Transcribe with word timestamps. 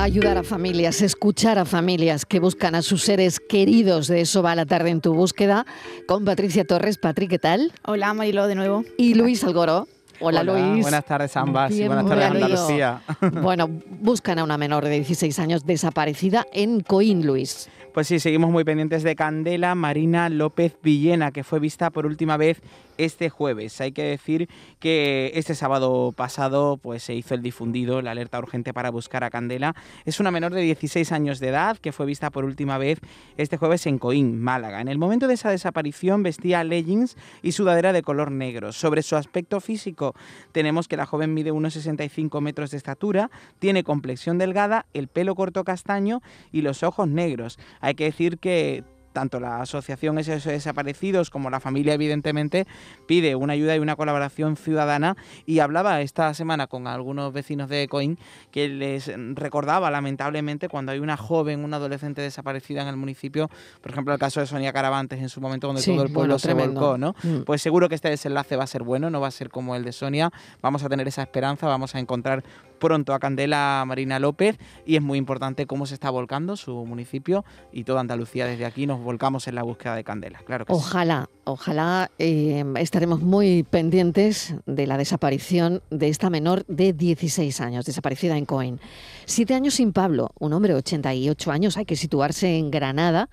Ayudar 0.00 0.38
a 0.38 0.42
familias, 0.42 1.02
escuchar 1.02 1.58
a 1.58 1.66
familias 1.66 2.24
que 2.24 2.40
buscan 2.40 2.74
a 2.74 2.80
sus 2.80 3.02
seres 3.02 3.38
queridos. 3.38 4.08
De 4.08 4.22
eso 4.22 4.42
va 4.42 4.54
la 4.54 4.64
tarde 4.64 4.88
en 4.88 5.02
tu 5.02 5.12
búsqueda. 5.12 5.66
Con 6.08 6.24
Patricia 6.24 6.64
Torres. 6.64 6.96
Patri, 6.96 7.28
¿qué 7.28 7.38
tal? 7.38 7.70
Hola, 7.84 8.14
Marilo, 8.14 8.46
de 8.46 8.54
nuevo. 8.54 8.82
Y 8.96 9.12
Luis 9.12 9.44
Algoro. 9.44 9.88
Hola, 10.18 10.42
Luis. 10.42 10.80
Buenas 10.80 11.04
tardes 11.04 11.36
ambas 11.36 11.72
y 11.72 11.86
buenas 11.86 12.06
tardes 12.06 12.24
Andalucía. 12.24 13.02
Bueno, 13.42 13.68
buscan 14.00 14.38
a 14.38 14.44
una 14.44 14.56
menor 14.56 14.84
de 14.84 14.90
16 14.90 15.38
años 15.38 15.66
desaparecida 15.66 16.46
en 16.54 16.80
Coín, 16.80 17.26
Luis. 17.26 17.68
Pues 17.92 18.06
sí, 18.06 18.20
seguimos 18.20 18.50
muy 18.50 18.64
pendientes 18.64 19.02
de 19.02 19.16
Candela 19.16 19.74
Marina 19.74 20.30
López 20.30 20.76
Villena, 20.82 21.30
que 21.30 21.44
fue 21.44 21.58
vista 21.58 21.90
por 21.90 22.06
última 22.06 22.38
vez 22.38 22.62
este 23.04 23.30
jueves. 23.30 23.80
Hay 23.80 23.92
que 23.92 24.02
decir 24.02 24.48
que 24.78 25.32
este 25.34 25.54
sábado 25.54 26.12
pasado 26.12 26.76
pues, 26.76 27.02
se 27.02 27.14
hizo 27.14 27.34
el 27.34 27.42
difundido, 27.42 28.02
la 28.02 28.10
alerta 28.10 28.38
urgente 28.38 28.74
para 28.74 28.90
buscar 28.90 29.24
a 29.24 29.30
Candela. 29.30 29.74
Es 30.04 30.20
una 30.20 30.30
menor 30.30 30.52
de 30.52 30.60
16 30.62 31.10
años 31.12 31.40
de 31.40 31.48
edad 31.48 31.78
que 31.78 31.92
fue 31.92 32.06
vista 32.06 32.30
por 32.30 32.44
última 32.44 32.78
vez 32.78 32.98
este 33.36 33.56
jueves 33.56 33.86
en 33.86 33.98
Coín, 33.98 34.40
Málaga. 34.40 34.80
En 34.80 34.88
el 34.88 34.98
momento 34.98 35.28
de 35.28 35.34
esa 35.34 35.50
desaparición 35.50 36.22
vestía 36.22 36.62
leggings 36.64 37.16
y 37.42 37.52
sudadera 37.52 37.92
de 37.92 38.02
color 38.02 38.30
negro. 38.30 38.72
Sobre 38.72 39.02
su 39.02 39.16
aspecto 39.16 39.60
físico 39.60 40.14
tenemos 40.52 40.88
que 40.88 40.96
la 40.96 41.06
joven 41.06 41.34
mide 41.34 41.52
unos 41.52 41.74
65 41.74 42.40
metros 42.40 42.70
de 42.70 42.76
estatura, 42.76 43.30
tiene 43.58 43.84
complexión 43.84 44.38
delgada, 44.38 44.86
el 44.92 45.08
pelo 45.08 45.34
corto 45.34 45.64
castaño 45.64 46.20
y 46.52 46.62
los 46.62 46.82
ojos 46.82 47.08
negros. 47.08 47.58
Hay 47.80 47.94
que 47.94 48.04
decir 48.04 48.38
que 48.38 48.84
tanto 49.12 49.40
la 49.40 49.60
Asociación 49.60 50.22
SOS 50.22 50.44
Desaparecidos 50.44 51.30
como 51.30 51.50
la 51.50 51.60
familia, 51.60 51.94
evidentemente, 51.94 52.66
pide 53.06 53.34
una 53.34 53.54
ayuda 53.54 53.76
y 53.76 53.78
una 53.78 53.96
colaboración 53.96 54.56
ciudadana. 54.56 55.16
Y 55.46 55.60
hablaba 55.60 56.00
esta 56.00 56.32
semana 56.34 56.66
con 56.66 56.86
algunos 56.86 57.32
vecinos 57.32 57.68
de 57.68 57.88
Coín 57.88 58.18
que 58.50 58.68
les 58.68 59.10
recordaba, 59.34 59.90
lamentablemente, 59.90 60.68
cuando 60.68 60.92
hay 60.92 60.98
una 60.98 61.16
joven, 61.16 61.64
una 61.64 61.76
adolescente 61.76 62.22
desaparecida 62.22 62.82
en 62.82 62.88
el 62.88 62.96
municipio, 62.96 63.50
por 63.80 63.92
ejemplo, 63.92 64.12
el 64.12 64.20
caso 64.20 64.40
de 64.40 64.46
Sonia 64.46 64.72
Caravantes 64.72 65.20
en 65.20 65.28
su 65.28 65.40
momento, 65.40 65.66
donde 65.66 65.82
todo 65.82 66.02
el 66.02 66.12
pueblo 66.12 66.38
se 66.38 66.54
volcó, 66.54 66.98
¿no? 66.98 67.14
Mm. 67.22 67.40
Pues 67.44 67.62
seguro 67.62 67.88
que 67.88 67.94
este 67.94 68.08
desenlace 68.08 68.56
va 68.56 68.64
a 68.64 68.66
ser 68.66 68.82
bueno, 68.82 69.10
no 69.10 69.20
va 69.20 69.28
a 69.28 69.32
ser 69.32 69.50
como 69.50 69.76
el 69.76 69.84
de 69.84 69.92
Sonia. 69.92 70.30
Vamos 70.62 70.82
a 70.84 70.88
tener 70.88 71.06
esa 71.08 71.22
esperanza, 71.22 71.66
vamos 71.66 71.94
a 71.94 71.98
encontrar 71.98 72.44
pronto 72.80 73.14
a 73.14 73.20
Candela 73.20 73.84
Marina 73.86 74.18
López 74.18 74.58
y 74.84 74.96
es 74.96 75.02
muy 75.02 75.18
importante 75.18 75.66
cómo 75.66 75.86
se 75.86 75.94
está 75.94 76.10
volcando 76.10 76.56
su 76.56 76.84
municipio 76.84 77.44
y 77.72 77.84
toda 77.84 78.00
Andalucía 78.00 78.46
desde 78.46 78.64
aquí 78.64 78.88
nos 78.88 79.00
volcamos 79.00 79.46
en 79.46 79.54
la 79.54 79.62
búsqueda 79.62 79.94
de 79.94 80.02
Candela. 80.02 80.40
Claro 80.44 80.64
ojalá, 80.68 81.28
ojalá 81.44 82.10
eh, 82.18 82.64
estaremos 82.78 83.20
muy 83.20 83.62
pendientes 83.62 84.56
de 84.66 84.86
la 84.88 84.98
desaparición 84.98 85.82
de 85.90 86.08
esta 86.08 86.30
menor 86.30 86.64
de 86.66 86.92
16 86.92 87.60
años, 87.60 87.84
desaparecida 87.84 88.36
en 88.36 88.46
Coín. 88.46 88.80
Siete 89.26 89.54
años 89.54 89.74
sin 89.74 89.92
Pablo, 89.92 90.30
un 90.38 90.52
hombre 90.52 90.72
de 90.72 90.78
88 90.78 91.52
años, 91.52 91.76
hay 91.76 91.84
que 91.84 91.96
situarse 91.96 92.56
en 92.56 92.70
Granada, 92.70 93.28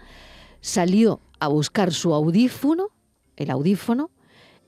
salió 0.62 1.22
a 1.40 1.48
buscar 1.48 1.94
su 1.94 2.14
audífono, 2.14 2.90
el 3.38 3.50
audífono, 3.50 4.12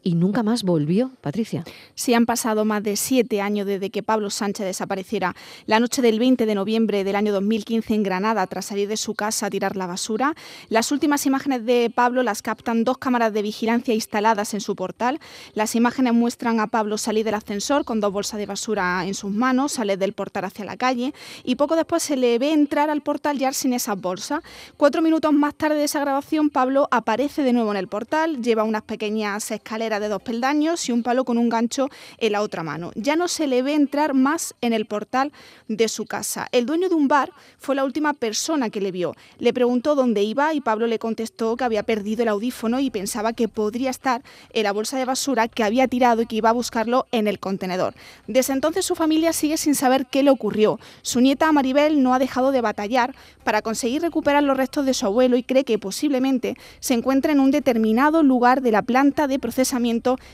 y 0.09 0.15
nunca 0.15 0.41
más 0.41 0.63
volvió, 0.63 1.11
Patricia. 1.21 1.63
Sí, 1.93 2.15
han 2.15 2.25
pasado 2.25 2.65
más 2.65 2.81
de 2.81 2.95
siete 2.95 3.41
años 3.41 3.67
desde 3.67 3.91
que 3.91 4.02
Pablo 4.02 4.31
Sánchez 4.31 4.65
desapareciera. 4.65 5.35
La 5.67 5.79
noche 5.79 6.02
del 6.02 6.17
20 6.17 6.47
de 6.47 6.55
noviembre 6.55 7.03
del 7.03 7.15
año 7.15 7.31
2015 7.31 7.93
en 7.93 8.02
Granada, 8.02 8.47
tras 8.47 8.65
salir 8.65 8.87
de 8.87 8.97
su 8.97 9.13
casa 9.13 9.45
a 9.45 9.49
tirar 9.52 9.75
la 9.75 9.85
basura. 9.85 10.33
Las 10.67 10.91
últimas 10.91 11.27
imágenes 11.27 11.63
de 11.63 11.91
Pablo 11.93 12.23
las 12.23 12.41
captan 12.41 12.83
dos 12.83 12.97
cámaras 12.97 13.33
de 13.33 13.43
vigilancia 13.43 13.93
instaladas 13.93 14.55
en 14.55 14.61
su 14.61 14.75
portal. 14.75 15.19
Las 15.53 15.75
imágenes 15.75 16.15
muestran 16.15 16.59
a 16.59 16.65
Pablo 16.65 16.97
salir 16.97 17.23
del 17.23 17.35
ascensor 17.35 17.85
con 17.85 17.99
dos 17.99 18.11
bolsas 18.11 18.39
de 18.39 18.47
basura 18.47 19.05
en 19.05 19.13
sus 19.13 19.30
manos, 19.30 19.73
sale 19.73 19.95
del 19.95 20.13
portal 20.13 20.45
hacia 20.45 20.65
la 20.65 20.75
calle 20.75 21.13
y 21.43 21.53
poco 21.53 21.75
después 21.75 22.02
se 22.02 22.17
le 22.17 22.39
ve 22.39 22.52
entrar 22.52 22.89
al 22.89 23.02
portal 23.02 23.37
ya 23.37 23.53
sin 23.53 23.73
esas 23.73 24.02
bolsas. 24.02 24.41
Cuatro 24.75 25.03
minutos 25.03 25.31
más 25.33 25.53
tarde 25.53 25.75
de 25.75 25.83
esa 25.83 25.99
grabación, 25.99 26.49
Pablo 26.49 26.87
aparece 26.89 27.43
de 27.43 27.53
nuevo 27.53 27.70
en 27.70 27.77
el 27.77 27.87
portal, 27.87 28.41
lleva 28.41 28.64
unas 28.64 28.81
pequeñas 28.81 29.52
escaleras 29.52 29.98
de 29.99 30.10
dos 30.10 30.21
peldaños 30.21 30.87
y 30.87 30.92
un 30.92 31.04
palo 31.04 31.26
con 31.26 31.37
un 31.37 31.49
gancho 31.49 31.89
en 32.17 32.32
la 32.32 32.42
otra 32.42 32.64
mano. 32.64 32.92
Ya 32.95 33.15
no 33.15 33.27
se 33.27 33.48
le 33.48 33.61
ve 33.61 33.73
entrar 33.73 34.14
más 34.14 34.55
en 34.61 34.73
el 34.73 34.86
portal 34.86 35.32
de 35.67 35.87
su 35.87 36.05
casa. 36.05 36.48
El 36.52 36.65
dueño 36.65 36.89
de 36.89 36.95
un 36.95 37.08
bar 37.08 37.32
fue 37.58 37.76
la 37.76 37.83
última 37.83 38.14
persona 38.14 38.70
que 38.70 38.82
le 38.82 38.92
vio. 38.92 39.15
Le 39.38 39.54
preguntó 39.54 39.95
dónde 39.95 40.23
iba 40.23 40.54
y 40.54 40.61
Pablo 40.61 40.88
le 40.88 40.99
contestó 40.99 41.55
que 41.55 41.64
había 41.64 41.83
perdido 41.83 42.23
el 42.23 42.30
audífono 42.30 42.80
y 42.80 42.89
pensaba 42.89 43.33
que 43.33 43.48
podría 43.48 43.89
estar 43.89 44.21
en 44.54 44.64
la 44.64 44.71
bolsa 44.71 44.98
de 44.98 45.05
basura 45.05 45.48
que 45.48 45.64
había 45.64 45.88
tirado 45.88 46.21
y 46.21 46.26
que 46.26 46.36
iba 46.36 46.49
a 46.49 46.54
buscarlo 46.54 47.08
en 47.11 47.27
el 47.27 47.39
contenedor. 47.39 47.93
Desde 48.27 48.54
entonces 48.54 48.86
su 48.86 48.95
familia 48.95 49.33
sigue 49.33 49.58
sin 49.58 49.76
saber 49.76 50.05
qué 50.05 50.23
le 50.23 50.30
ocurrió. 50.30 50.80
Su 51.02 51.21
nieta 51.21 51.52
Maribel 51.52 52.04
no 52.04 52.14
ha 52.14 52.20
dejado 52.20 52.52
de 52.52 52.61
batallar 52.61 53.15
para 53.43 53.61
conseguir 53.61 54.02
recuperar 54.02 54.43
los 54.43 54.58
restos 54.58 54.86
de 54.86 54.93
su 54.93 55.05
abuelo 55.05 55.38
y 55.38 55.43
cree 55.43 55.64
que 55.64 55.80
posiblemente 55.80 56.55
se 56.80 56.93
encuentra 56.93 57.32
en 57.32 57.39
un 57.39 57.52
determinado 57.52 58.23
lugar 58.23 58.61
de 58.61 58.71
la 58.71 58.82
planta 58.82 59.27
de 59.27 59.39
procesamiento 59.39 59.78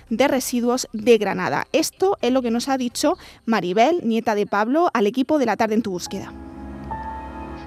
de 0.10 0.28
residuos 0.28 0.88
de 0.92 1.18
Granada. 1.18 1.66
Esto 1.72 2.18
es 2.22 2.32
lo 2.32 2.42
que 2.42 2.52
nos 2.52 2.68
ha 2.68 2.78
dicho 2.78 3.18
Maribel, 3.46 4.02
nieta 4.04 4.36
de 4.36 4.46
Pablo, 4.46 4.90
al 4.94 5.08
equipo 5.08 5.38
de 5.38 5.46
la 5.46 5.56
tarde 5.56 5.76
en 5.76 5.82
tu 5.82 5.92
búsqueda. 5.92 6.34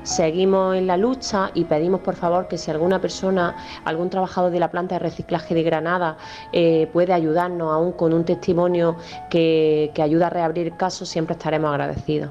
Seguimos 0.03 0.77
en 0.77 0.87
la 0.87 0.97
lucha 0.97 1.51
y 1.55 1.65
pedimos 1.65 2.01
por 2.01 2.15
favor 2.15 2.49
que 2.49 2.57
si 2.57 2.71
alguna 2.71 3.01
persona, 3.01 3.55
algún 3.85 4.11
trabajador 4.11 4.51
de 4.51 4.59
la 4.59 4.71
planta 4.71 4.95
de 4.95 5.01
reciclaje 5.01 5.55
de 5.55 5.63
Granada 5.63 6.17
eh, 6.53 6.89
puede 6.93 7.13
ayudarnos 7.13 7.73
aún 7.73 7.93
con 7.93 8.13
un 8.13 8.25
testimonio 8.25 8.97
que, 9.29 9.91
que 9.95 10.03
ayuda 10.03 10.29
a 10.29 10.31
reabrir 10.31 10.77
casos, 10.77 11.09
siempre 11.09 11.35
estaremos 11.35 11.71
agradecidos. 11.71 12.31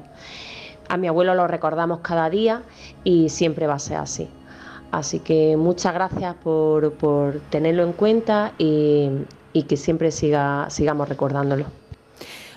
A 0.88 0.96
mi 0.96 1.06
abuelo 1.06 1.34
lo 1.34 1.46
recordamos 1.46 2.00
cada 2.00 2.28
día 2.30 2.62
y 3.04 3.28
siempre 3.28 3.66
va 3.66 3.74
a 3.74 3.78
ser 3.78 3.98
así. 3.98 4.28
Así 4.90 5.20
que 5.20 5.56
muchas 5.56 5.92
gracias 5.92 6.34
por, 6.42 6.92
por 6.94 7.40
tenerlo 7.50 7.82
en 7.82 7.92
cuenta 7.92 8.52
y, 8.58 9.10
y 9.52 9.64
que 9.64 9.76
siempre 9.76 10.10
siga, 10.10 10.68
sigamos 10.70 11.08
recordándolo. 11.08 11.66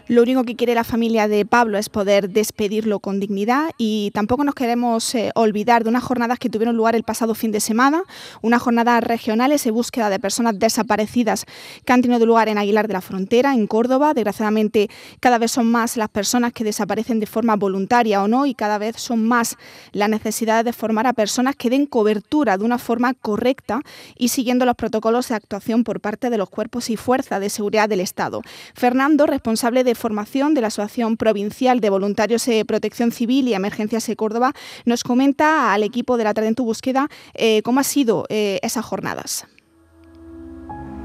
Lo 0.07 0.23
único 0.23 0.43
que 0.43 0.55
quiere 0.55 0.75
la 0.75 0.83
familia 0.83 1.27
de 1.27 1.45
Pablo 1.45 1.77
es 1.77 1.87
poder 1.87 2.29
despedirlo 2.29 2.99
con 2.99 3.19
dignidad 3.19 3.71
y 3.77 4.11
tampoco 4.11 4.43
nos 4.43 4.55
queremos 4.55 5.13
eh, 5.15 5.31
olvidar 5.35 5.83
de 5.83 5.89
unas 5.89 6.03
jornadas 6.03 6.39
que 6.39 6.49
tuvieron 6.49 6.75
lugar 6.75 6.95
el 6.95 7.03
pasado 7.03 7.35
fin 7.35 7.51
de 7.51 7.59
semana, 7.59 8.03
unas 8.41 8.61
jornadas 8.61 9.03
regionales 9.03 9.63
de 9.63 9.71
búsqueda 9.71 10.09
de 10.09 10.19
personas 10.19 10.57
desaparecidas 10.57 11.45
que 11.85 11.93
han 11.93 12.01
tenido 12.01 12.25
lugar 12.25 12.49
en 12.49 12.57
Aguilar 12.57 12.87
de 12.87 12.93
la 12.93 13.01
Frontera, 13.01 13.53
en 13.53 13.67
Córdoba. 13.67 14.13
Desgraciadamente 14.13 14.89
cada 15.19 15.37
vez 15.37 15.51
son 15.51 15.71
más 15.71 15.97
las 15.97 16.09
personas 16.09 16.51
que 16.51 16.63
desaparecen 16.63 17.19
de 17.19 17.25
forma 17.27 17.55
voluntaria 17.55 18.23
o 18.23 18.27
no 18.27 18.45
y 18.45 18.55
cada 18.55 18.77
vez 18.79 18.97
son 18.97 19.27
más 19.27 19.57
las 19.91 20.09
necesidades 20.09 20.65
de 20.65 20.73
formar 20.73 21.07
a 21.07 21.13
personas 21.13 21.55
que 21.55 21.69
den 21.69 21.85
cobertura 21.85 22.57
de 22.57 22.65
una 22.65 22.79
forma 22.79 23.13
correcta 23.13 23.81
y 24.17 24.29
siguiendo 24.29 24.65
los 24.65 24.75
protocolos 24.75 25.29
de 25.29 25.35
actuación 25.35 25.83
por 25.83 26.01
parte 26.01 26.29
de 26.29 26.37
los 26.37 26.49
cuerpos 26.49 26.89
y 26.89 26.97
fuerzas 26.97 27.39
de 27.39 27.49
seguridad 27.49 27.87
del 27.87 28.01
Estado. 28.01 28.41
Fernando, 28.73 29.25
responsable 29.25 29.83
de 29.83 29.90
formación 29.95 30.53
de 30.53 30.61
la 30.61 30.67
Asociación 30.67 31.17
Provincial 31.17 31.79
de 31.79 31.89
Voluntarios 31.89 32.45
de 32.45 32.65
Protección 32.65 33.11
Civil 33.11 33.47
y 33.47 33.53
Emergencias 33.53 34.05
de 34.07 34.15
Córdoba, 34.15 34.53
nos 34.85 35.03
comenta 35.03 35.73
al 35.73 35.83
equipo 35.83 36.17
de 36.17 36.23
la 36.23 36.33
Tarde 36.33 36.51
tu 36.55 36.65
Búsqueda 36.65 37.07
eh, 37.33 37.61
cómo 37.63 37.79
ha 37.79 37.83
sido 37.83 38.25
eh, 38.29 38.59
esas 38.63 38.85
jornadas. 38.85 39.45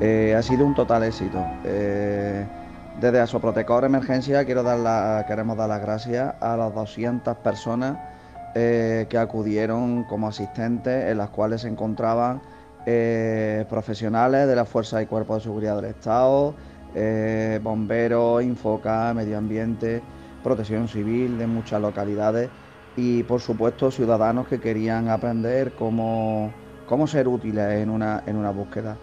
Eh, 0.00 0.34
ha 0.36 0.42
sido 0.42 0.66
un 0.66 0.74
total 0.74 1.04
éxito. 1.04 1.42
desde 3.00 3.20
Asoprotecor 3.20 3.84
Emergencia 3.84 4.44
quiero 4.44 4.62
dar 4.62 5.26
queremos 5.26 5.56
dar 5.56 5.68
las 5.68 5.80
gracias 5.80 6.34
a 6.40 6.56
las 6.56 6.74
200 6.74 7.36
personas 7.38 7.98
que 8.54 9.18
acudieron 9.18 10.04
como 10.04 10.28
asistentes, 10.28 11.10
en 11.10 11.18
las 11.18 11.28
cuales 11.28 11.62
se 11.62 11.68
encontraban 11.68 12.40
profesionales 13.68 14.46
de 14.46 14.56
las 14.56 14.68
fuerzas 14.68 15.02
y 15.02 15.06
cuerpos 15.06 15.38
de 15.38 15.42
seguridad 15.42 15.76
del 15.76 15.86
Estado, 15.86 16.54
eh, 16.96 17.60
bomberos, 17.62 18.42
Infoca, 18.42 19.12
medio 19.12 19.36
ambiente, 19.36 20.02
protección 20.42 20.88
civil 20.88 21.36
de 21.36 21.46
muchas 21.46 21.80
localidades 21.80 22.48
y 22.96 23.22
por 23.24 23.42
supuesto 23.42 23.90
ciudadanos 23.90 24.48
que 24.48 24.58
querían 24.58 25.10
aprender 25.10 25.72
cómo, 25.78 26.50
cómo 26.88 27.06
ser 27.06 27.28
útiles 27.28 27.82
en 27.82 27.90
una, 27.90 28.22
en 28.26 28.36
una 28.36 28.50
búsqueda. 28.50 28.96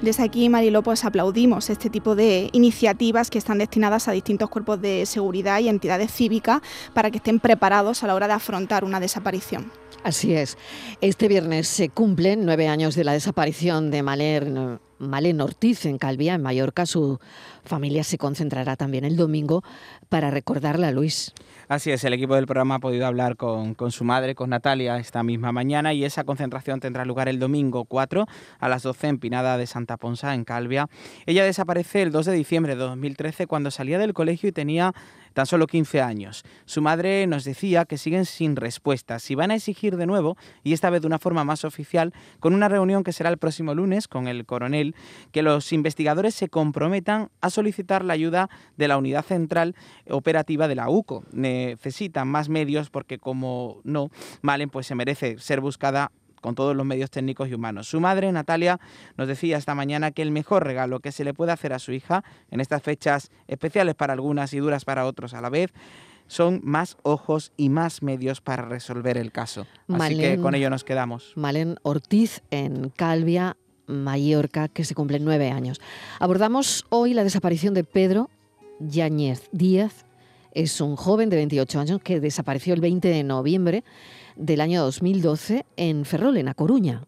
Desde 0.00 0.24
aquí, 0.24 0.48
Mariló, 0.48 0.82
pues 0.82 1.04
aplaudimos 1.04 1.70
este 1.70 1.88
tipo 1.88 2.16
de 2.16 2.50
iniciativas 2.52 3.30
que 3.30 3.38
están 3.38 3.58
destinadas 3.58 4.08
a 4.08 4.12
distintos 4.12 4.48
cuerpos 4.48 4.80
de 4.80 5.06
seguridad 5.06 5.60
y 5.60 5.68
entidades 5.68 6.12
cívicas 6.12 6.60
para 6.92 7.10
que 7.10 7.18
estén 7.18 7.38
preparados 7.38 8.02
a 8.02 8.08
la 8.08 8.14
hora 8.14 8.26
de 8.26 8.32
afrontar 8.32 8.84
una 8.84 8.98
desaparición. 8.98 9.70
Así 10.02 10.34
es. 10.34 10.58
Este 11.00 11.28
viernes 11.28 11.68
se 11.68 11.88
cumplen 11.88 12.44
nueve 12.44 12.66
años 12.66 12.96
de 12.96 13.04
la 13.04 13.12
desaparición 13.12 13.92
de 13.92 14.02
Maler 14.02 14.80
Malen 15.02 15.40
Ortiz 15.40 15.84
en 15.84 15.98
Calvía, 15.98 16.34
en 16.34 16.42
Mallorca. 16.42 16.86
Su 16.86 17.18
familia 17.64 18.04
se 18.04 18.18
concentrará 18.18 18.76
también 18.76 19.04
el 19.04 19.16
domingo 19.16 19.62
para 20.08 20.30
recordarla 20.30 20.88
a 20.88 20.92
Luis. 20.92 21.32
Así 21.68 21.90
es, 21.90 22.04
el 22.04 22.12
equipo 22.12 22.34
del 22.34 22.46
programa 22.46 22.76
ha 22.76 22.78
podido 22.80 23.06
hablar 23.06 23.36
con, 23.36 23.74
su 23.90 24.04
madre, 24.04 24.34
con 24.34 24.50
Natalia, 24.50 24.98
esta 24.98 25.22
misma 25.22 25.52
mañana 25.52 25.94
y 25.94 26.04
esa 26.04 26.24
concentración 26.24 26.80
tendrá 26.80 27.04
lugar 27.04 27.28
el 27.28 27.38
domingo 27.38 27.84
4 27.84 28.26
a 28.58 28.68
las 28.68 28.82
12 28.82 29.08
en 29.08 29.18
Pinada 29.18 29.56
de 29.56 29.66
Santa 29.66 29.96
Ponsa, 29.96 30.34
en 30.34 30.44
Calvia. 30.44 30.88
Ella 31.24 31.44
desaparece 31.44 32.02
el 32.02 32.12
2 32.12 32.26
de 32.26 32.32
diciembre 32.32 32.74
de 32.74 32.82
2013 32.82 33.46
cuando 33.46 33.70
salía 33.70 33.98
del 33.98 34.12
colegio 34.12 34.48
y 34.48 34.52
tenía 34.52 34.92
tan 35.32 35.46
solo 35.46 35.66
15 35.66 36.00
años. 36.00 36.44
Su 36.64 36.82
madre 36.82 37.26
nos 37.26 37.44
decía 37.44 37.84
que 37.84 37.98
siguen 37.98 38.24
sin 38.24 38.56
respuesta. 38.56 39.18
Si 39.18 39.34
van 39.34 39.50
a 39.50 39.56
exigir 39.56 39.96
de 39.96 40.06
nuevo, 40.06 40.36
y 40.62 40.72
esta 40.72 40.90
vez 40.90 41.00
de 41.00 41.06
una 41.06 41.18
forma 41.18 41.44
más 41.44 41.64
oficial, 41.64 42.12
con 42.40 42.54
una 42.54 42.68
reunión 42.68 43.04
que 43.04 43.12
será 43.12 43.30
el 43.30 43.38
próximo 43.38 43.74
lunes 43.74 44.08
con 44.08 44.28
el 44.28 44.44
coronel, 44.46 44.94
que 45.30 45.42
los 45.42 45.72
investigadores 45.72 46.34
se 46.34 46.48
comprometan 46.48 47.30
a 47.40 47.50
solicitar 47.50 48.04
la 48.04 48.14
ayuda 48.14 48.48
de 48.76 48.88
la 48.88 48.96
unidad 48.96 49.24
central 49.24 49.74
operativa 50.08 50.68
de 50.68 50.74
la 50.74 50.88
UCO. 50.88 51.24
Necesitan 51.32 52.28
más 52.28 52.48
medios 52.48 52.90
porque 52.90 53.18
como 53.18 53.80
no, 53.84 54.10
Malen 54.42 54.70
pues 54.70 54.86
se 54.86 54.94
merece 54.94 55.38
ser 55.38 55.60
buscada 55.60 56.12
con 56.42 56.54
todos 56.54 56.76
los 56.76 56.84
medios 56.84 57.10
técnicos 57.10 57.48
y 57.48 57.54
humanos. 57.54 57.88
Su 57.88 58.00
madre, 58.00 58.30
Natalia, 58.30 58.78
nos 59.16 59.28
decía 59.28 59.56
esta 59.56 59.74
mañana 59.74 60.10
que 60.10 60.20
el 60.20 60.30
mejor 60.30 60.64
regalo 60.64 61.00
que 61.00 61.12
se 61.12 61.24
le 61.24 61.32
puede 61.32 61.52
hacer 61.52 61.72
a 61.72 61.78
su 61.78 61.92
hija 61.92 62.22
en 62.50 62.60
estas 62.60 62.82
fechas 62.82 63.30
especiales 63.46 63.94
para 63.94 64.12
algunas 64.12 64.52
y 64.52 64.58
duras 64.58 64.84
para 64.84 65.06
otros 65.06 65.32
a 65.32 65.40
la 65.40 65.48
vez 65.48 65.72
son 66.26 66.60
más 66.64 66.96
ojos 67.02 67.52
y 67.56 67.68
más 67.68 68.02
medios 68.02 68.40
para 68.40 68.62
resolver 68.62 69.18
el 69.18 69.32
caso. 69.32 69.66
Así 69.88 70.16
que 70.16 70.38
con 70.38 70.54
ello 70.54 70.70
nos 70.70 70.84
quedamos. 70.84 71.32
Malen 71.36 71.76
Ortiz 71.82 72.42
en 72.50 72.90
Calvia, 72.90 73.56
Mallorca, 73.86 74.68
que 74.68 74.84
se 74.84 74.94
cumplen 74.94 75.24
nueve 75.24 75.50
años. 75.50 75.80
Abordamos 76.18 76.86
hoy 76.88 77.12
la 77.14 77.24
desaparición 77.24 77.74
de 77.74 77.84
Pedro 77.84 78.30
Yáñez 78.80 79.48
Díaz. 79.52 80.06
Es 80.52 80.80
un 80.80 80.96
joven 80.96 81.28
de 81.28 81.36
28 81.36 81.80
años 81.80 82.00
que 82.02 82.20
desapareció 82.20 82.74
el 82.74 82.80
20 82.80 83.08
de 83.08 83.24
noviembre 83.24 83.84
del 84.36 84.60
año 84.60 84.82
2012 84.82 85.66
en 85.76 86.04
Ferrol, 86.04 86.36
en 86.36 86.48
A 86.48 86.54
Coruña. 86.54 87.02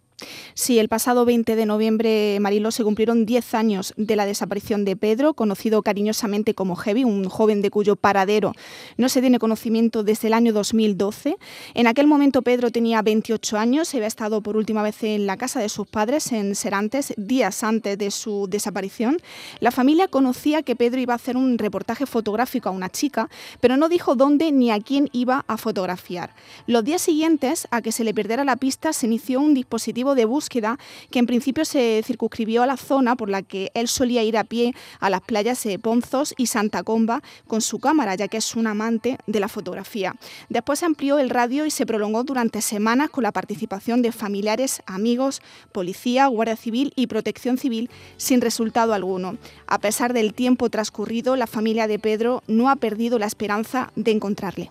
Sí, 0.55 0.79
el 0.79 0.89
pasado 0.89 1.25
20 1.25 1.57
de 1.57 1.67
noviembre, 1.67 2.39
Marilo, 2.41 2.71
se 2.71 2.85
cumplieron 2.85 3.27
10 3.27 3.55
años 3.55 3.95
de 3.97 4.17
la 4.17 4.27
desaparición 4.27 4.85
de 4.85 4.97
Pedro, 4.97 5.35
conocido 5.35 5.83
cariñosamente 5.83 6.55
como 6.55 6.77
Heavy, 6.77 7.05
un 7.05 7.29
joven 7.29 7.63
de 7.63 7.71
cuyo 7.71 7.97
paradero 7.97 8.53
no 8.97 9.09
se 9.09 9.21
tiene 9.21 9.39
conocimiento 9.39 10.03
desde 10.03 10.29
el 10.29 10.35
año 10.35 10.53
2012. 10.53 11.37
En 11.75 11.87
aquel 11.87 12.07
momento 12.07 12.43
Pedro 12.43 12.71
tenía 12.71 13.03
28 13.03 13.57
años, 13.59 13.95
había 13.95 14.07
estado 14.07 14.41
por 14.41 14.57
última 14.57 14.83
vez 14.83 15.03
en 15.03 15.27
la 15.27 15.37
casa 15.37 15.61
de 15.61 15.69
sus 15.69 15.87
padres 15.87 16.33
en 16.33 16.55
Serantes, 16.55 17.15
días 17.17 17.63
antes 17.63 17.99
de 17.99 18.11
su 18.11 18.47
desaparición. 18.49 19.19
La 19.61 19.71
familia 19.71 20.09
conocía 20.09 20.63
que 20.63 20.77
Pedro 20.77 21.01
iba 21.01 21.13
a 21.13 21.17
hacer 21.17 21.37
un 21.37 21.59
reportaje 21.59 22.07
fotográfico 22.07 22.69
a 22.69 22.73
una 22.73 22.91
chica, 22.91 23.29
pero 23.61 23.77
no 23.77 23.89
dijo 23.89 24.15
dónde 24.15 24.53
ni 24.53 24.71
a 24.71 24.81
quién 24.81 25.09
iba 25.13 25.45
a 25.49 25.57
fotografiar. 25.57 26.35
Los 26.67 26.85
días 26.85 27.03
siguientes, 27.03 27.67
a 27.71 27.83
que 27.83 27.93
se 27.93 28.05
le 28.05 28.15
perdiera 28.15 28.45
la 28.45 28.57
pista, 28.57 28.93
se 28.93 29.07
inició 29.07 29.41
un 29.41 29.55
dispositivo 29.55 30.14
de 30.15 30.25
búsqueda 30.25 30.79
que 31.11 31.19
en 31.19 31.27
principio 31.27 31.65
se 31.65 32.03
circunscribió 32.05 32.63
a 32.63 32.67
la 32.67 32.77
zona 32.77 33.17
por 33.17 33.29
la 33.29 33.43
que 33.43 33.71
él 33.75 33.89
solía 33.89 34.23
ir 34.23 34.37
a 34.37 34.45
pie 34.45 34.75
a 35.01 35.11
las 35.11 35.21
playas 35.21 35.63
de 35.65 35.79
Ponzos 35.79 36.35
y 36.37 36.47
Santa 36.47 36.83
Comba 36.83 37.23
con 37.47 37.61
su 37.61 37.79
cámara, 37.79 38.15
ya 38.15 38.29
que 38.29 38.39
es 38.39 38.55
un 38.55 38.67
amante 38.67 39.19
de 39.27 39.41
la 39.41 39.49
fotografía. 39.49 40.15
Después 40.49 40.83
amplió 40.83 41.19
el 41.19 41.31
radio 41.31 41.67
y 41.67 41.71
se 41.71 41.87
prolongó 41.87 42.25
durante 42.25 42.63
semanas 42.63 43.11
con 43.11 43.23
la 43.23 43.33
participación 43.33 44.03
de 44.03 44.13
familiares, 44.13 44.83
amigos, 44.87 45.43
policía, 45.73 46.27
Guardia 46.27 46.57
Civil 46.57 46.93
y 46.97 47.07
Protección 47.07 47.59
Civil 47.59 47.91
sin 48.17 48.41
resultado 48.41 48.95
alguno. 48.95 49.37
A 49.67 49.79
pesar 49.79 50.13
del 50.13 50.35
tiempo 50.35 50.71
transcurrido, 50.71 51.37
la 51.37 51.47
familia 51.47 51.87
de 51.87 51.99
Pedro 51.99 52.43
no 52.47 52.71
ha 52.71 52.77
perdido 52.77 53.19
la 53.19 53.27
esperanza 53.27 53.93
de 53.97 54.13
encontrarle. 54.13 54.71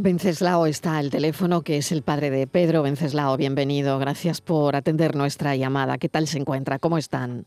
Venceslao 0.00 0.66
está 0.66 0.96
al 0.96 1.10
teléfono, 1.10 1.62
que 1.62 1.78
es 1.78 1.90
el 1.90 2.02
padre 2.02 2.30
de 2.30 2.46
Pedro. 2.46 2.84
Venceslao, 2.84 3.36
bienvenido. 3.36 3.98
Gracias 3.98 4.40
por 4.40 4.76
atender 4.76 5.16
nuestra 5.16 5.56
llamada. 5.56 5.98
¿Qué 5.98 6.08
tal 6.08 6.28
se 6.28 6.38
encuentra? 6.38 6.78
¿Cómo 6.78 6.98
están? 6.98 7.46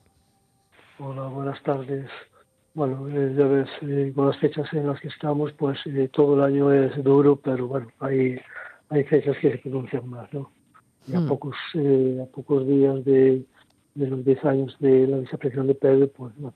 Hola, 1.00 1.30
buenas 1.30 1.64
tardes. 1.64 2.10
Bueno, 2.74 3.08
eh, 3.08 3.34
ya 3.38 3.46
ves, 3.46 3.70
eh, 3.84 4.12
con 4.14 4.28
las 4.28 4.38
fechas 4.38 4.68
en 4.74 4.86
las 4.86 5.00
que 5.00 5.08
estamos, 5.08 5.54
pues 5.54 5.80
eh, 5.86 6.10
todo 6.12 6.36
el 6.36 6.54
año 6.54 6.74
es 6.74 7.02
duro, 7.02 7.38
pero 7.38 7.68
bueno, 7.68 7.88
hay, 8.00 8.38
hay 8.90 9.04
fechas 9.06 9.38
que 9.38 9.54
se 9.54 9.58
pronuncian 9.60 10.10
más, 10.10 10.28
¿no? 10.34 10.52
Y 11.08 11.16
a, 11.16 11.22
mm. 11.22 11.28
pocos, 11.30 11.56
a 11.76 12.26
pocos 12.36 12.68
días 12.68 13.06
de, 13.06 13.46
de 13.96 14.08
los 14.08 14.26
10 14.26 14.44
años 14.44 14.76
de 14.82 15.08
la 15.08 15.18
desaparición 15.20 15.68
de 15.68 15.76
Pedro, 15.76 16.10
pues 16.10 16.34
bueno, 16.36 16.54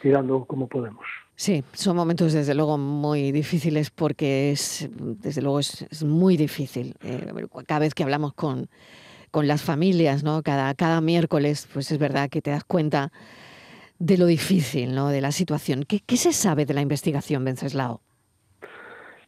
tirando 0.00 0.44
como 0.44 0.66
podemos. 0.66 1.06
Sí, 1.34 1.64
son 1.72 1.96
momentos 1.96 2.32
desde 2.32 2.54
luego 2.54 2.78
muy 2.78 3.32
difíciles 3.32 3.90
porque 3.90 4.52
es, 4.52 4.88
desde 4.94 5.42
luego 5.42 5.60
es, 5.60 6.04
muy 6.04 6.36
difícil. 6.36 6.94
Eh, 7.02 7.32
cada 7.66 7.80
vez 7.80 7.94
que 7.94 8.02
hablamos 8.02 8.34
con, 8.34 8.68
con 9.30 9.48
las 9.48 9.62
familias, 9.62 10.22
¿no? 10.22 10.42
Cada, 10.42 10.74
cada 10.74 11.00
miércoles, 11.00 11.68
pues 11.72 11.90
es 11.90 11.98
verdad 11.98 12.28
que 12.28 12.42
te 12.42 12.50
das 12.50 12.64
cuenta 12.64 13.10
de 13.98 14.18
lo 14.18 14.26
difícil, 14.26 14.94
¿no? 14.94 15.08
De 15.08 15.20
la 15.20 15.32
situación. 15.32 15.84
¿Qué, 15.88 16.00
qué 16.06 16.16
se 16.16 16.32
sabe 16.32 16.66
de 16.66 16.74
la 16.74 16.82
investigación, 16.82 17.44
Venceslao? 17.44 18.00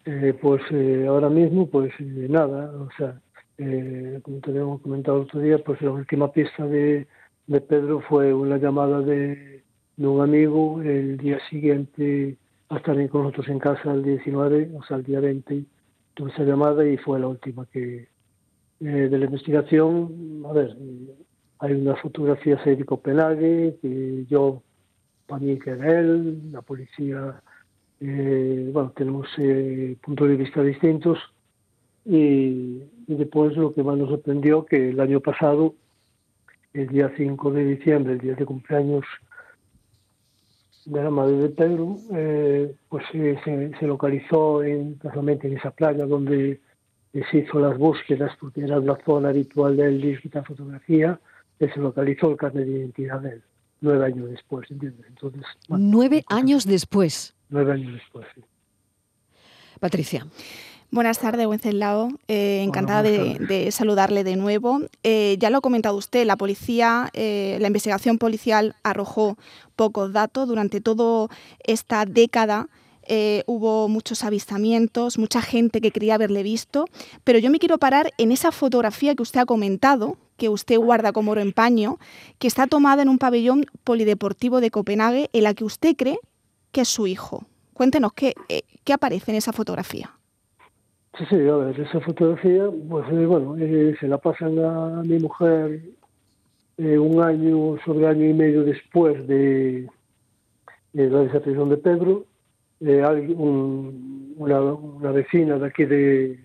Eh, 0.05 0.35
pues 0.41 0.62
eh, 0.71 1.07
ahora 1.09 1.31
mismo, 1.31 1.69
pues 1.69 1.93
nada, 1.99 2.71
o 2.77 2.89
sea, 2.99 3.19
como 4.23 4.39
te 4.41 4.50
habíamos 4.50 4.83
comentado 4.83 5.23
otro 5.23 5.41
día, 5.41 5.59
pues 5.59 5.81
la 5.81 5.93
última 5.93 6.31
pista 6.31 6.67
de, 6.67 7.07
de 7.47 7.61
Pedro 7.61 8.03
fue 8.09 8.35
una 8.35 8.59
llamada 8.59 9.00
de 9.00 9.54
de 9.96 10.06
un 10.06 10.20
amigo 10.20 10.81
el 10.82 11.17
día 11.19 11.38
siguiente 11.49 12.37
a 12.69 12.76
estar 12.76 13.08
con 13.08 13.23
nosotros 13.23 13.49
en 13.49 13.58
casa 13.58 13.93
el 13.93 14.02
19, 14.02 14.70
o 14.76 14.82
sea, 14.85 14.96
el 14.96 15.05
día 15.05 15.20
20, 15.20 15.64
tuve 16.14 16.31
esa 16.31 16.43
llamada 16.43 16.87
y 16.87 16.96
fue 16.96 17.20
la 17.20 17.29
última 17.29 17.67
que 17.67 18.08
eh, 18.81 18.87
de 18.87 19.19
la 19.19 19.26
investigación. 19.26 20.43
A 20.49 20.52
ver, 20.52 20.76
hay 21.61 21.73
unas 21.73 22.00
fotografías 22.00 22.64
de 22.64 22.85
Copenhague 22.85 23.79
que 23.81 24.26
yo, 24.29 24.62
para 25.26 25.41
mí 25.41 25.58
que 25.58 25.70
era 25.70 26.00
él, 26.00 26.52
la 26.52 26.62
policía, 26.62 27.40
eh, 28.00 28.70
bueno, 28.73 28.93
tenemos 28.97 29.29
eh, 29.38 29.97
puntos 30.02 30.29
de 30.29 30.37
vista 30.37 30.62
distintos 30.62 31.19
y, 32.05 32.82
y, 33.06 33.14
después 33.14 33.56
lo 33.56 33.73
que 33.73 33.82
más 33.82 33.97
nos 33.97 34.11
sorprendió 34.11 34.67
que 34.67 34.90
el 34.90 35.00
año 35.00 35.20
pasado, 35.20 35.75
el 36.73 36.88
día 36.88 37.12
5 37.17 37.52
de 37.52 37.64
diciembre, 37.64 38.14
el 38.14 38.19
día 38.19 38.35
de 38.35 38.44
cumpleaños 38.44 39.05
de 40.85 41.03
la 41.03 41.11
madre 41.11 41.37
de 41.37 41.49
Pedro, 41.51 41.97
eh, 42.15 42.75
pues 42.89 43.05
se, 43.11 43.39
se, 43.79 43.87
localizó 43.87 44.63
en, 44.63 44.95
casualmente 44.95 45.49
en 45.49 45.57
esa 45.57 45.71
playa 45.71 46.07
donde 46.07 46.61
se 47.13 47.39
hizo 47.39 47.61
las 47.61 47.79
búsquedas, 47.79 48.33
porque 48.41 48.63
era 48.63 48.79
una 48.79 48.97
zona 49.05 49.29
habitual 49.29 49.77
de 49.77 49.87
él 49.87 50.21
fotografía, 50.47 51.19
y 51.61 51.69
se 51.69 51.81
localizó 51.81 52.31
el 52.31 52.37
carnet 52.37 52.67
de 52.67 52.79
identidad 52.79 53.21
de 53.21 53.31
él, 53.35 53.43
nueve 53.81 54.07
años 54.07 54.31
después, 54.31 54.71
¿entiendes? 54.71 55.07
Entonces, 55.09 55.43
nueve 55.69 56.25
años 56.29 56.67
después. 56.67 57.35
Nueve 57.49 57.73
años 57.73 57.93
después, 57.93 58.27
sí. 58.35 58.43
Patricia. 59.79 60.27
Buenas 60.95 61.19
tardes, 61.19 61.45
Wenceslao. 61.49 62.11
Eh, 62.29 62.63
encantada 62.63 63.03
de, 63.03 63.69
saludarle 63.73 64.23
de 64.23 64.37
nuevo. 64.37 64.79
Eh, 65.03 65.35
ya 65.41 65.51
lo 65.51 65.59
ha 65.59 65.61
comentado 65.61 65.97
usted, 65.97 66.25
la 66.25 66.37
policía, 66.37 67.11
eh, 67.15 67.59
la 67.61 67.67
investigación 67.67 68.17
policial 68.17 68.77
arrojó 68.85 69.37
pocos 69.75 70.13
datos 70.13 70.47
durante 70.47 70.81
toda 70.81 71.27
esta 71.65 72.05
década. 72.05 72.69
hubo 73.47 73.89
muchos 73.89 74.23
avistamientos, 74.23 75.19
mucha 75.19 75.43
gente 75.43 75.81
que 75.81 75.91
quería 75.91 76.15
haberle 76.15 76.45
visto, 76.45 76.87
pero 77.25 77.41
yo 77.41 77.51
me 77.51 77.59
quiero 77.59 77.77
parar 77.79 78.13
en 78.17 78.31
esa 78.31 78.53
fotografía 78.53 79.17
que 79.17 79.23
usted 79.23 79.41
ha 79.41 79.47
comentado, 79.47 80.17
que 80.37 80.49
usted 80.49 80.79
guarda 80.79 81.13
como 81.13 81.33
oro 81.33 81.41
en 81.41 81.53
paño, 81.53 81.99
que 82.39 82.47
está 82.47 82.69
tomada 82.69 83.03
en 83.03 83.09
un 83.09 83.19
pabellón 83.19 83.67
polideportivo 83.83 84.61
de 84.61 84.71
Copenhague, 84.71 85.29
en 85.33 85.43
la 85.43 85.55
que 85.55 85.65
usted 85.65 85.97
cree 85.97 86.21
que 86.71 86.83
es 86.83 86.89
su 86.89 87.09
hijo. 87.09 87.45
Cuéntenos 87.73 88.13
qué, 88.13 88.35
qué 88.85 88.93
aparece 88.93 89.33
en 89.33 89.39
esa 89.39 89.53
fotografía. 89.53 90.15
Sí, 91.16 91.25
sí, 91.28 91.37
a 91.49 91.56
ver, 91.56 91.78
esa 91.78 92.00
fotografía, 92.00 92.68
pues 92.88 93.06
eh, 93.12 93.25
bueno, 93.26 93.56
eh, 93.56 93.94
se 94.00 94.09
la 94.09 94.18
pasan 94.18 94.59
a 94.59 95.00
mi 95.04 95.21
mujer 95.21 95.80
eh, 96.76 96.99
un 96.99 97.23
año, 97.23 97.76
sobre 97.85 98.09
año 98.09 98.28
y 98.28 98.35
medio 98.35 98.64
después 98.64 99.25
de, 99.28 99.88
la 100.92 101.21
desaparición 101.21 101.68
de 101.68 101.76
Pedro. 101.76 102.26
una, 103.37 105.12
vecina 105.12 105.56
de 105.56 105.66
aquí 105.66 105.85
de, 105.85 106.40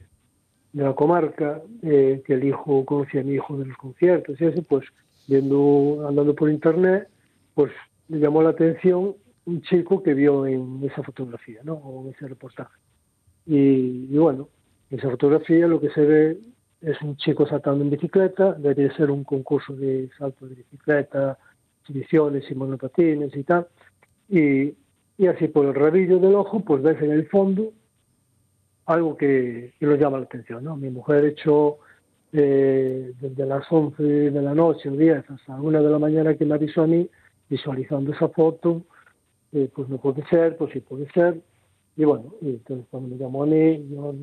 la 0.74 0.94
comarca, 0.94 1.64
que 1.82 2.24
el 2.28 2.44
hijo 2.44 2.86
conocía 2.86 3.22
a 3.22 3.24
mi 3.24 3.34
hijo 3.34 3.58
de 3.58 3.66
los 3.66 3.78
conciertos 3.78 4.40
y 4.40 4.46
así, 4.46 4.62
pues 4.62 4.86
viendo, 5.28 6.06
andando 6.08 6.36
por 6.36 6.48
internet, 6.48 7.08
pues 7.56 7.72
le 8.08 8.20
llamó 8.20 8.44
la 8.44 8.50
atención 8.50 9.16
un 9.46 9.62
chico 9.64 10.04
que 10.04 10.14
vio 10.14 10.46
en 10.46 10.80
esa 10.84 11.02
fotografía, 11.02 11.62
¿no? 11.64 11.74
O 11.74 12.06
en 12.06 12.14
ese 12.14 12.28
reportaje. 12.28 12.78
y 13.48 14.16
bueno, 14.16 14.48
en 14.59 14.59
esa 14.90 15.10
fotografía 15.10 15.68
lo 15.68 15.80
que 15.80 15.90
se 15.92 16.02
ve 16.02 16.38
es 16.82 17.02
un 17.02 17.18
chico 17.18 17.48
saltando 17.48 17.84
en 17.84 17.90
bicicleta, 17.90 18.54
debería 18.54 18.96
ser 18.96 19.12
un 19.12 19.24
concurso 19.24 19.74
de 19.74 20.10
salto 20.18 20.48
de 20.48 20.56
bicicleta, 20.56 21.38
exhibiciones 21.82 22.50
y 22.50 22.56
monopatines 22.56 23.36
y 23.36 23.44
tal. 23.44 23.68
Y, 24.30 24.76
así 25.28 25.50
por 25.50 25.66
el 25.66 25.76
rabillo 25.76 26.20
del 26.20 26.36
ojo, 26.36 26.62
pues 26.62 26.82
ves 26.82 27.02
en 27.02 27.12
el 27.12 27.28
fondo 27.28 27.74
algo 28.86 29.18
que, 29.18 29.74
que 29.78 29.86
lo 29.86 29.96
llama 29.96 30.18
la 30.18 30.24
atención. 30.24 30.64
¿no? 30.64 30.78
Mi 30.78 30.90
mujer 30.90 31.26
echó 31.26 31.80
eh, 32.32 33.14
desde 33.20 33.46
las 33.46 33.66
11 33.70 34.04
de 34.04 34.42
la 34.42 34.54
noche 34.54 34.88
o 34.88 34.94
10 34.94 35.30
hasta 35.30 35.56
una 35.56 35.82
de 35.82 35.90
la 35.90 36.00
mañana 36.00 36.36
que 36.36 36.46
me 36.46 36.56
avisó 36.56 36.84
a 36.84 36.88
mí, 36.88 37.10
visualizando 37.50 38.14
esa 38.14 38.30
foto, 38.30 38.84
eh, 39.52 39.70
pues 39.74 39.90
no 39.90 39.98
puede 39.98 40.24
ser, 40.28 40.56
pues 40.56 40.72
sí 40.72 40.80
puede 40.80 41.10
ser, 41.12 41.42
Y 41.98 42.06
bueno, 42.06 42.34
y 42.42 42.50
entonces 42.52 42.86
cuando 42.92 43.10
me 43.10 43.18
llamó 43.18 43.44
a 43.44 43.48
mí, 43.48 43.88
yo 43.90 44.14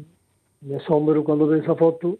me 0.60 0.76
asombro 0.76 1.24
cuando 1.24 1.46
veo 1.46 1.62
esa 1.62 1.74
foto, 1.74 2.18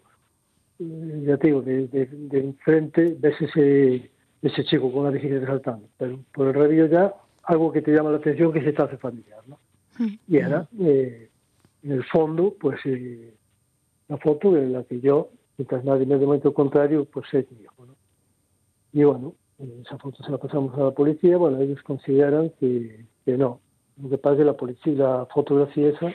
eh, 0.79 1.23
ya 1.25 1.37
te 1.37 1.47
digo, 1.47 1.61
de, 1.61 1.87
de, 1.87 2.39
enfrente 2.39 3.15
ves 3.19 3.41
ese, 3.41 4.11
ese 4.41 4.63
chico 4.65 4.91
con 4.91 5.05
la 5.05 5.11
bicicleta 5.11 5.47
saltando, 5.47 5.87
pero 5.97 6.19
por 6.33 6.47
el 6.47 6.53
radio 6.53 6.85
ya 6.85 7.13
algo 7.43 7.71
que 7.71 7.81
te 7.81 7.91
llama 7.91 8.11
la 8.11 8.17
atención 8.17 8.51
que 8.51 8.63
se 8.63 8.73
te 8.73 8.81
hace 8.81 8.97
familiar, 8.97 9.41
¿no? 9.47 9.59
Y 10.27 10.37
era, 10.37 10.67
eh, 10.79 11.29
en 11.83 11.91
el 11.91 12.03
fondo, 12.03 12.53
pues 12.59 12.79
eh, 12.85 13.33
la 14.07 14.17
foto 14.17 14.51
de 14.51 14.67
la 14.67 14.83
que 14.83 14.99
yo, 14.99 15.29
mientras 15.57 15.83
nadie 15.83 16.05
me 16.05 16.17
demuestre 16.17 16.49
lo 16.49 16.53
contrario, 16.53 17.05
pues 17.05 17.25
es 17.33 17.51
mi 17.51 17.63
hijo, 17.63 17.85
¿no? 17.85 17.95
Y 18.93 19.03
bueno, 19.03 19.33
esa 19.81 19.97
foto 19.97 20.23
se 20.23 20.31
la 20.31 20.37
pasamos 20.37 20.77
a 20.77 20.83
la 20.83 20.91
policía, 20.91 21.37
bueno, 21.37 21.59
ellos 21.59 21.81
consideran 21.83 22.51
que, 22.59 23.05
que 23.25 23.37
no. 23.37 23.59
Lo 24.01 24.09
que 24.09 24.17
pasa 24.17 24.33
es 24.33 24.39
que 24.39 24.45
la 24.45 24.57
policía, 24.57 24.93
la 24.93 25.25
fotografía 25.33 25.89
esa, 25.89 26.13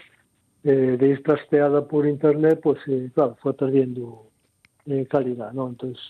eh, 0.64 0.97
de 0.99 1.09
ir 1.09 1.23
trasteada 1.23 1.87
por 1.87 2.07
internet, 2.07 2.61
pues 2.62 2.78
eh, 2.87 3.11
claro, 3.12 3.37
fue 3.40 3.54
perdiendo 3.54 4.28
eh, 4.87 5.07
calidad, 5.11 5.52
¿no? 5.52 5.69
Entonces, 5.69 6.00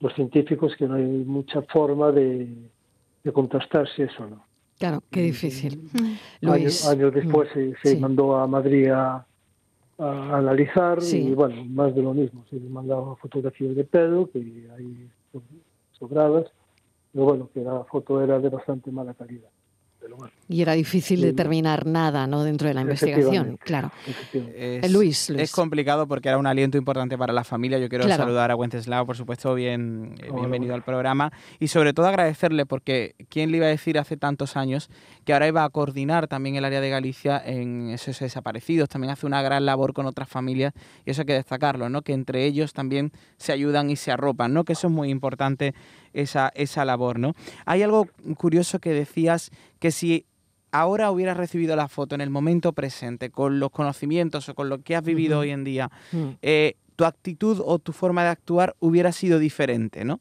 los 0.00 0.14
científicos 0.14 0.74
que 0.76 0.86
no 0.86 0.94
hay 0.94 1.04
mucha 1.04 1.62
forma 1.62 2.12
de, 2.12 2.48
de 3.24 3.32
contrastar 3.32 3.88
si 3.88 4.02
eso 4.02 4.26
no. 4.26 4.44
Claro, 4.78 5.02
qué 5.10 5.22
difícil. 5.22 5.90
Años, 6.42 6.86
años, 6.86 7.12
después 7.14 7.48
se, 7.52 7.74
se 7.82 7.98
mandó 7.98 8.36
a 8.36 8.46
Madrid 8.46 8.88
a, 8.88 9.26
a 9.98 10.36
analizar 10.36 10.98
y 11.02 11.34
bueno, 11.34 11.64
más 11.64 11.94
de 11.94 12.02
lo 12.02 12.14
mismo. 12.14 12.44
Se 12.48 12.56
mandaba 12.60 13.16
fotografías 13.16 13.74
de 13.74 13.84
Pedro, 13.84 14.30
que 14.30 14.38
hay 14.38 15.10
sobradas, 15.98 16.46
pero 17.12 17.24
bueno, 17.24 17.50
que 17.52 17.60
la 17.60 17.84
foto 17.84 18.22
era 18.22 18.38
de 18.38 18.48
bastante 18.48 18.90
mala 18.92 19.14
calidad. 19.14 19.48
Y 20.50 20.62
era 20.62 20.72
difícil 20.72 21.20
determinar 21.20 21.84
nada 21.84 22.26
¿no? 22.26 22.42
dentro 22.42 22.68
de 22.68 22.74
la 22.74 22.80
investigación, 22.80 23.58
claro. 23.62 23.92
Es, 24.32 24.84
eh, 24.84 24.88
Luis, 24.90 25.28
es 25.28 25.52
complicado 25.52 26.06
porque 26.06 26.30
era 26.30 26.38
un 26.38 26.46
aliento 26.46 26.78
importante 26.78 27.18
para 27.18 27.34
la 27.34 27.44
familia. 27.44 27.78
Yo 27.78 27.90
quiero 27.90 28.08
saludar 28.08 28.50
a 28.50 28.56
Wenceslao, 28.56 29.04
por 29.04 29.14
supuesto, 29.14 29.54
bien, 29.54 30.14
eh, 30.22 30.30
bienvenido 30.34 30.74
al 30.74 30.82
programa. 30.82 31.30
Y 31.58 31.68
sobre 31.68 31.92
todo 31.92 32.06
agradecerle 32.06 32.64
porque 32.64 33.14
¿quién 33.28 33.50
le 33.50 33.58
iba 33.58 33.66
a 33.66 33.68
decir 33.68 33.98
hace 33.98 34.16
tantos 34.16 34.56
años 34.56 34.88
que 35.26 35.34
ahora 35.34 35.48
iba 35.48 35.64
a 35.64 35.68
coordinar 35.68 36.28
también 36.28 36.56
el 36.56 36.64
área 36.64 36.80
de 36.80 36.88
Galicia 36.88 37.42
en 37.44 37.90
esos 37.90 38.18
desaparecidos? 38.18 38.88
También 38.88 39.10
hace 39.10 39.26
una 39.26 39.42
gran 39.42 39.66
labor 39.66 39.92
con 39.92 40.06
otras 40.06 40.30
familias 40.30 40.72
y 41.04 41.10
eso 41.10 41.22
hay 41.22 41.26
que 41.26 41.34
destacarlo, 41.34 41.90
¿no? 41.90 42.00
que 42.00 42.14
entre 42.14 42.46
ellos 42.46 42.72
también 42.72 43.12
se 43.36 43.52
ayudan 43.52 43.90
y 43.90 43.96
se 43.96 44.12
arropan, 44.12 44.54
¿no? 44.54 44.64
que 44.64 44.72
eso 44.72 44.86
es 44.86 44.92
muy 44.92 45.10
importante 45.10 45.74
esa, 46.14 46.50
esa 46.54 46.86
labor. 46.86 47.18
¿no? 47.18 47.34
Hay 47.66 47.82
algo 47.82 48.08
curioso 48.38 48.78
que 48.78 48.94
decías 48.94 49.50
que 49.78 49.90
si 49.90 50.24
ahora 50.72 51.10
hubieras 51.10 51.36
recibido 51.36 51.76
la 51.76 51.88
foto 51.88 52.14
en 52.14 52.20
el 52.20 52.30
momento 52.30 52.72
presente, 52.72 53.30
con 53.30 53.60
los 53.60 53.70
conocimientos 53.70 54.48
o 54.48 54.54
con 54.54 54.68
lo 54.68 54.82
que 54.82 54.96
has 54.96 55.04
vivido 55.04 55.38
hoy 55.40 55.50
en 55.50 55.64
día, 55.64 55.90
mm. 56.12 56.28
eh, 56.42 56.74
tu 56.96 57.04
actitud 57.04 57.60
o 57.64 57.78
tu 57.78 57.92
forma 57.92 58.22
de 58.24 58.30
actuar 58.30 58.74
hubiera 58.80 59.12
sido 59.12 59.38
diferente, 59.38 60.04
¿no? 60.04 60.20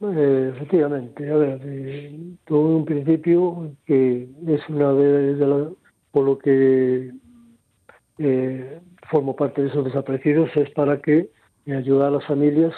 Eh, 0.00 0.52
efectivamente, 0.54 1.30
a 1.30 1.36
ver, 1.36 1.60
eh, 1.64 2.18
todo 2.46 2.76
un 2.76 2.84
principio 2.84 3.72
que 3.84 4.28
es 4.46 4.60
una 4.68 4.92
de, 4.92 5.68
por 6.12 6.24
lo 6.24 6.38
que 6.38 7.12
formo 9.10 9.34
parte 9.36 9.62
de 9.62 9.68
esos 9.68 9.84
desaparecidos 9.84 10.50
es 10.56 10.70
para 10.70 11.00
que 11.00 11.30
ayudar 11.66 12.08
a 12.08 12.10
las 12.12 12.26
familias 12.26 12.74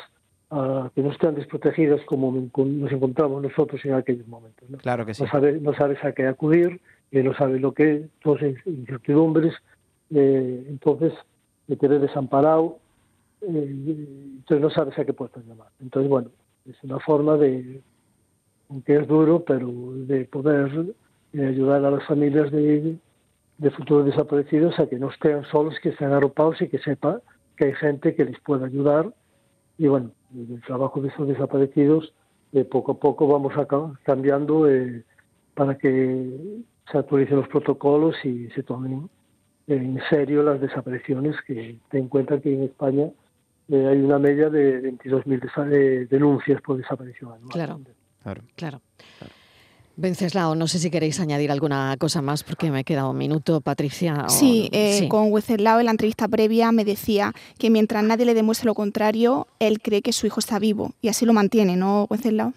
a 0.50 0.90
que 0.94 1.02
no 1.02 1.12
estén 1.12 1.34
desprotegidas 1.36 2.00
como 2.06 2.32
nos 2.32 2.92
encontramos 2.92 3.42
nosotros 3.42 3.84
en 3.84 3.94
aquellos 3.94 4.26
momentos. 4.26 4.68
¿no? 4.68 4.78
Claro 4.78 5.06
que 5.06 5.14
sí. 5.14 5.22
No 5.60 5.74
sabes, 5.74 6.04
a 6.04 6.12
qué 6.12 6.26
acudir, 6.26 6.80
eh, 7.12 7.22
no 7.22 7.34
sabes 7.34 7.60
lo 7.60 7.72
que, 7.72 8.08
todas 8.22 8.42
incertidumbres, 8.66 9.54
eh, 10.12 10.66
entonces 10.68 11.12
te 11.68 11.76
quedes 11.76 12.00
desamparado, 12.00 12.78
eh, 13.42 13.76
entonces 14.38 14.60
no 14.60 14.70
sabes 14.70 14.98
a 14.98 15.04
qué 15.04 15.12
puesto 15.12 15.40
llamar. 15.40 15.68
Entonces, 15.80 16.10
bueno, 16.10 16.30
es 16.68 16.76
una 16.82 16.98
forma 16.98 17.36
de, 17.36 17.80
aunque 18.68 18.96
es 18.96 19.06
duro, 19.06 19.44
pero 19.44 19.70
de 19.94 20.24
poder 20.24 20.94
eh, 21.32 21.46
ayudar 21.46 21.84
a 21.84 21.90
las 21.92 22.04
familias 22.06 22.50
de, 22.50 22.96
de 23.58 23.70
futuros 23.70 24.06
desaparecidos 24.06 24.78
a 24.80 24.88
que 24.88 24.98
no 24.98 25.10
estén 25.10 25.44
solos, 25.44 25.76
que 25.80 25.90
estén 25.90 26.12
arropados 26.12 26.60
y 26.60 26.68
que 26.68 26.78
sepa 26.78 27.20
que 27.56 27.66
hay 27.66 27.74
gente 27.74 28.14
que 28.14 28.24
les 28.24 28.40
puede 28.40 28.64
ayudar 28.64 29.12
y 29.80 29.88
bueno, 29.88 30.10
el 30.34 30.60
trabajo 30.60 31.00
de 31.00 31.08
esos 31.08 31.26
desaparecidos, 31.26 32.12
de 32.52 32.66
poco 32.66 32.92
a 32.92 33.00
poco 33.00 33.26
vamos 33.26 33.56
a, 33.56 33.66
cambiando 34.02 34.68
eh, 34.68 35.02
para 35.54 35.78
que 35.78 36.62
se 36.92 36.98
actualicen 36.98 37.38
los 37.38 37.48
protocolos 37.48 38.14
y 38.22 38.50
se 38.50 38.62
tomen 38.62 39.08
en 39.68 39.98
serio 40.10 40.42
las 40.42 40.60
desapariciones, 40.60 41.34
que 41.46 41.78
ten 41.88 42.02
en 42.02 42.08
cuenta 42.08 42.38
que 42.42 42.52
en 42.52 42.64
España 42.64 43.08
eh, 43.70 43.86
hay 43.86 44.02
una 44.02 44.18
media 44.18 44.50
de 44.50 44.82
22.000 44.82 45.72
eh, 45.72 46.06
denuncias 46.10 46.60
por 46.60 46.76
desaparición 46.76 47.40
claro. 47.48 47.80
claro. 48.22 48.42
claro. 48.54 48.80
Venceslao, 50.00 50.54
no 50.54 50.66
sé 50.66 50.78
si 50.78 50.90
queréis 50.90 51.20
añadir 51.20 51.50
alguna 51.50 51.94
cosa 51.98 52.22
más 52.22 52.42
porque 52.42 52.70
me 52.70 52.80
he 52.80 52.84
quedado 52.84 53.10
un 53.10 53.18
minuto, 53.18 53.60
Patricia. 53.60 54.28
Sí, 54.28 54.70
eh, 54.72 55.08
con 55.08 55.30
Wenceslao 55.30 55.78
en 55.78 55.84
la 55.86 55.90
entrevista 55.90 56.26
previa 56.26 56.72
me 56.72 56.84
decía 56.84 57.32
que 57.58 57.70
mientras 57.70 58.02
nadie 58.02 58.24
le 58.24 58.34
demuestre 58.34 58.66
lo 58.66 58.74
contrario, 58.74 59.46
él 59.58 59.80
cree 59.80 60.02
que 60.02 60.12
su 60.12 60.26
hijo 60.26 60.40
está 60.40 60.58
vivo 60.58 60.92
y 61.02 61.08
así 61.08 61.26
lo 61.26 61.32
mantiene, 61.32 61.76
¿no, 61.76 62.06
Wenceslao? 62.08 62.52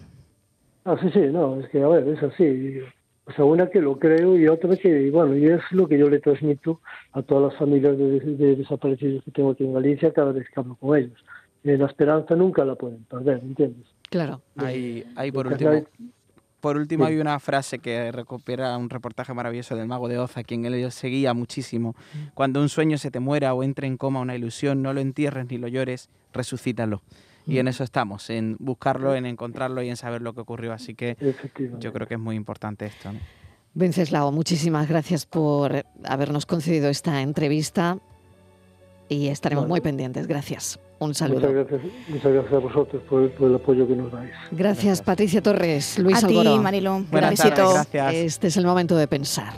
Ah, 0.86 0.96
sí, 1.00 1.10
sí, 1.12 1.20
no, 1.32 1.60
es 1.60 1.68
que 1.70 1.82
a 1.82 1.88
ver, 1.88 2.08
es 2.08 2.22
así. 2.22 2.80
O 3.26 3.32
sea, 3.32 3.44
una 3.44 3.70
que 3.70 3.80
lo 3.80 3.98
creo 3.98 4.38
y 4.38 4.48
otra 4.48 4.76
que, 4.76 5.10
bueno, 5.10 5.36
y 5.36 5.46
es 5.46 5.60
lo 5.70 5.88
que 5.88 5.98
yo 5.98 6.10
le 6.10 6.20
transmito 6.20 6.80
a 7.12 7.22
todas 7.22 7.52
las 7.52 7.58
familias 7.58 7.96
de, 7.96 8.56
desaparecidos 8.56 9.24
que 9.24 9.30
tengo 9.30 9.50
aquí 9.50 9.64
en 9.64 9.72
Galicia 9.72 10.12
cada 10.12 10.32
vez 10.32 10.46
que 10.48 10.60
hablo 10.60 10.76
con 10.76 10.98
ellos. 10.98 11.18
Eh, 11.62 11.78
la 11.78 11.86
esperanza 11.86 12.34
nunca 12.36 12.64
la 12.64 12.74
pueden 12.74 13.04
perder, 13.04 13.40
¿entiendes? 13.42 13.86
Claro. 14.10 14.42
Hay, 14.56 15.04
hay 15.16 15.32
por 15.32 15.46
último... 15.46 15.84
Por 16.64 16.78
último, 16.78 17.04
hay 17.04 17.18
una 17.18 17.38
frase 17.40 17.78
que 17.78 18.10
recupera 18.10 18.78
un 18.78 18.88
reportaje 18.88 19.34
maravilloso 19.34 19.76
del 19.76 19.86
mago 19.86 20.08
de 20.08 20.18
Oz, 20.18 20.38
a 20.38 20.44
quien 20.44 20.64
él 20.64 20.90
seguía 20.92 21.34
muchísimo. 21.34 21.90
Mm. 21.90 22.18
Cuando 22.32 22.62
un 22.62 22.70
sueño 22.70 22.96
se 22.96 23.10
te 23.10 23.20
muera 23.20 23.52
o 23.52 23.62
entre 23.62 23.86
en 23.86 23.98
coma 23.98 24.20
una 24.20 24.34
ilusión, 24.34 24.80
no 24.80 24.94
lo 24.94 25.00
entierres 25.02 25.46
ni 25.50 25.58
lo 25.58 25.68
llores, 25.68 26.08
resucítalo. 26.32 27.02
Y 27.46 27.58
en 27.58 27.66
mm. 27.66 27.68
eso 27.68 27.84
estamos, 27.84 28.30
en 28.30 28.56
buscarlo, 28.60 29.14
en 29.14 29.26
encontrarlo 29.26 29.82
y 29.82 29.90
en 29.90 29.98
saber 29.98 30.22
lo 30.22 30.32
que 30.32 30.40
ocurrió. 30.40 30.72
Así 30.72 30.94
que 30.94 31.18
yo 31.78 31.92
creo 31.92 32.08
que 32.08 32.14
es 32.14 32.20
muy 32.20 32.34
importante 32.34 32.86
esto. 32.86 33.12
¿no? 33.12 33.20
Venceslao, 33.74 34.32
muchísimas 34.32 34.88
gracias 34.88 35.26
por 35.26 35.84
habernos 36.02 36.46
concedido 36.46 36.88
esta 36.88 37.20
entrevista 37.20 37.98
y 39.08 39.28
estaremos 39.28 39.66
muy 39.66 39.80
pendientes. 39.80 40.26
Gracias. 40.26 40.78
Un 40.98 41.14
saludo. 41.14 41.40
Muchas 41.40 41.52
gracias, 41.52 41.92
muchas 42.08 42.32
gracias 42.32 42.52
a 42.52 42.58
vosotros 42.58 43.02
por, 43.08 43.22
el 43.22 43.54
apoyo 43.54 43.86
que 43.86 43.96
nos 43.96 44.12
dais. 44.12 44.30
Gracias, 44.52 45.02
Patricia 45.02 45.42
Torres, 45.42 45.98
Luis 45.98 46.22
a 46.22 46.26
Alboró. 46.26 46.54
Ti, 46.54 46.58
Marilón. 46.60 47.06
Gracias. 47.10 47.88
Este 48.12 48.46
es 48.46 48.56
el 48.56 48.64
momento 48.64 48.96
de 48.96 49.08
pensar. 49.08 49.54